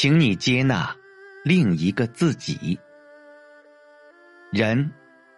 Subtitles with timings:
[0.00, 0.96] 请你接纳
[1.44, 2.80] 另一个自己。
[4.50, 4.90] 人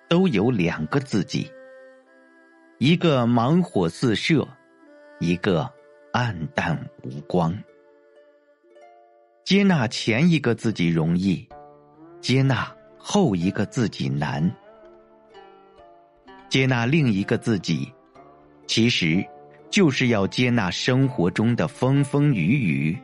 [0.08, 1.50] 都有两个自己，
[2.78, 4.46] 一个芒火四射，
[5.18, 5.68] 一个
[6.12, 7.52] 暗淡无光。
[9.42, 11.44] 接纳前一个自己容易，
[12.20, 14.48] 接纳后一个自己难。
[16.48, 17.92] 接纳另一个自己，
[18.68, 19.26] 其实
[19.70, 22.96] 就是要接纳生活中的风风雨雨，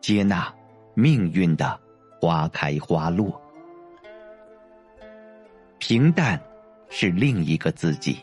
[0.00, 0.50] 接纳
[0.98, 1.78] 命运的
[2.18, 3.38] 花开花落。
[5.78, 6.40] 平淡
[6.88, 8.16] 是另一个自己。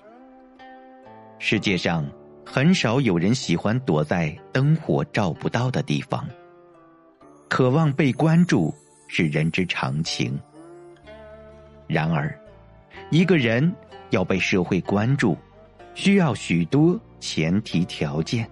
[1.38, 2.04] 世界上
[2.44, 6.28] 很少有人喜欢躲在灯火照不到的地方。
[7.48, 8.74] 渴望被关注
[9.08, 10.36] 是人之常情。
[11.86, 12.36] 然而，
[13.12, 13.72] 一个人
[14.10, 15.38] 要被社会关注，
[15.94, 18.50] 需要许多前提条件。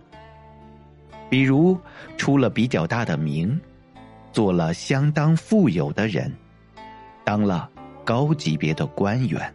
[1.27, 1.75] 比如，
[2.17, 3.59] 出了比较大的名，
[4.31, 6.31] 做了相当富有的人，
[7.23, 7.69] 当了
[8.03, 9.53] 高级别的官员。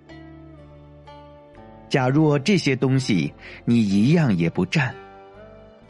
[1.89, 3.33] 假若这些东西
[3.65, 4.95] 你一样也不占，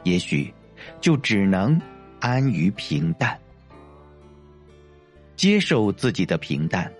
[0.02, 0.52] 也许
[1.00, 1.80] 就只能
[2.20, 3.36] 安于平淡。
[5.36, 6.90] 接受自己的平淡，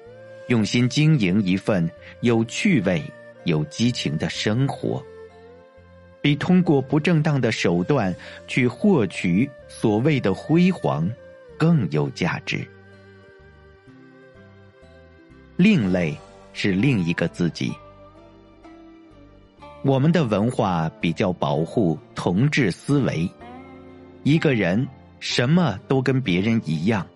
[0.48, 1.88] 用心经营一份
[2.20, 3.02] 有趣味、
[3.44, 5.02] 有激情的生活，
[6.20, 8.14] 比通过不正当的手段
[8.46, 11.08] 去获取所谓的辉煌
[11.58, 12.66] 更有价值。
[15.56, 16.16] 另类
[16.52, 17.72] 是另一个自己。
[19.82, 23.30] 我们的文化比较保护同质思维，
[24.24, 24.86] 一个人
[25.20, 27.06] 什么都跟别人一样。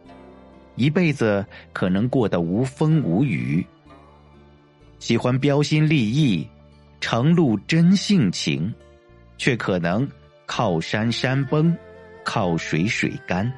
[0.77, 3.67] 一辈子可能过得无风无雨，
[4.99, 6.49] 喜欢标新立异，
[7.01, 8.73] 呈露真性情，
[9.37, 10.09] 却可能
[10.47, 11.77] 靠山山崩，
[12.25, 13.53] 靠水水干。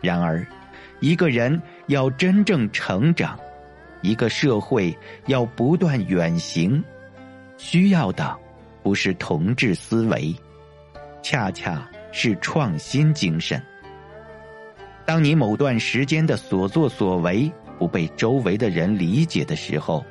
[0.00, 0.46] 然而，
[1.00, 3.38] 一个人要真正成长，
[4.00, 6.82] 一个社会要不断远行，
[7.58, 8.36] 需要的
[8.82, 10.34] 不是同质思维，
[11.22, 13.62] 恰恰是创新精神。
[15.04, 20.04] 当你某段时间的所作所为不被周围的人理解的时候，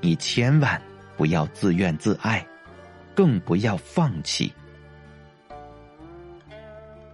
[0.00, 0.80] 你千万
[1.16, 2.44] 不要自怨自艾，
[3.14, 4.52] 更不要放弃。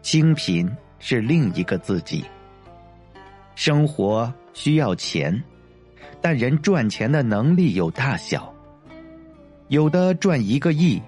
[0.00, 2.24] 清贫是另一个自己。
[3.54, 5.42] 生活需要钱，
[6.20, 8.52] 但人赚钱的能力有大小。
[9.68, 11.00] 有的赚一个亿，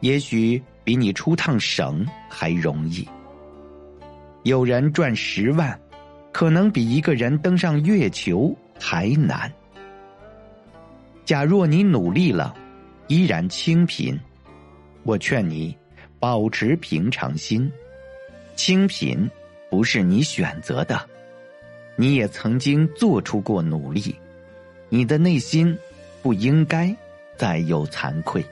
[0.00, 3.06] 也许比你出趟省还容易。
[4.44, 5.78] 有人赚十万，
[6.32, 9.52] 可能比一个人登上月球还难。
[11.24, 12.54] 假若你努力了，
[13.08, 14.16] 依然清贫，
[15.02, 15.76] 我劝你
[16.20, 17.70] 保持平常心。
[18.56, 19.30] 清贫
[19.70, 21.00] 不是你选择的，
[21.94, 24.16] 你也曾经做出过努力，
[24.88, 25.78] 你的内心
[26.22, 26.92] 不应该
[27.36, 28.44] 再有惭愧。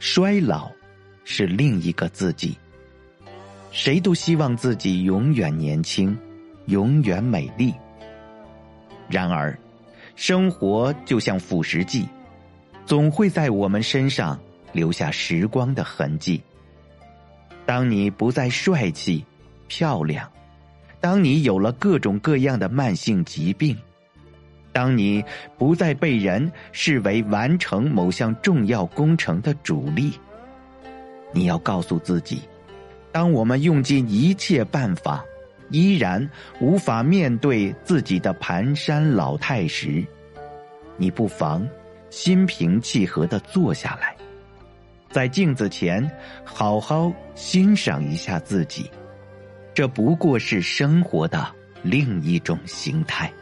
[0.00, 0.72] 衰老
[1.24, 2.56] 是另一个自己。
[3.70, 6.16] 谁都希望自己永远年轻，
[6.66, 7.74] 永远美丽。
[9.08, 9.56] 然而，
[10.14, 12.06] 生活就像腐蚀剂，
[12.86, 14.38] 总会在我们身上
[14.72, 16.40] 留下时光的痕迹。
[17.66, 19.24] 当你不再帅气、
[19.68, 20.30] 漂亮，
[21.00, 23.76] 当你有了各种各样的慢性疾病，
[24.72, 25.24] 当你
[25.56, 30.18] 不再被人视为完成某项重要工程的主力，
[31.32, 32.42] 你要告诉自己。
[33.12, 35.24] 当我们用尽一切办法，
[35.70, 36.28] 依然
[36.60, 40.04] 无法面对自己的蹒跚老态时，
[40.96, 41.66] 你不妨
[42.10, 44.13] 心平气和的坐下来，
[45.14, 46.10] 在镜子前
[46.42, 48.90] 好好欣赏一下自己。
[49.72, 51.46] 这不过是生活的
[51.84, 53.32] 另一种形态。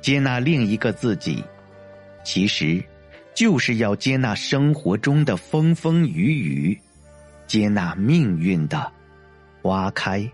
[0.00, 1.44] 接纳另一个自己，
[2.24, 2.82] 其实
[3.34, 6.80] 就是要接纳生活中的风风雨雨。
[7.46, 8.90] 接纳命运的
[9.60, 10.26] 花开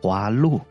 [0.00, 0.64] 花落。